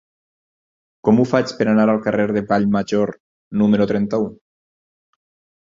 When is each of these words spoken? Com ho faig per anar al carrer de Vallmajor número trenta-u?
Com 1.07 1.19
ho 1.19 1.25
faig 1.31 1.53
per 1.59 1.67
anar 1.73 1.85
al 1.93 2.01
carrer 2.09 2.25
de 2.39 2.43
Vallmajor 2.53 3.13
número 3.63 3.89
trenta-u? 3.95 4.29